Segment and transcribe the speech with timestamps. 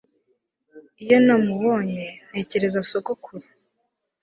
[1.03, 3.45] iyo namubonye, ntekereza sogokuru